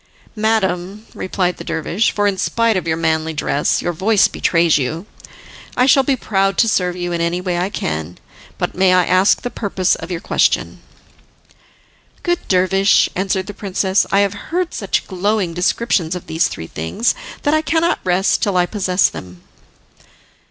[0.35, 5.05] "Madam," replied the dervish, "for in spite of your manly dress your voice betrays you,
[5.77, 8.17] I shall be proud to serve you in any way I can.
[8.57, 10.79] But may I ask the purpose of your question?"
[12.23, 17.13] "Good dervish," answered the princess, "I have heard such glowing descriptions of these three things,
[17.43, 19.43] that I cannot rest till I possess them."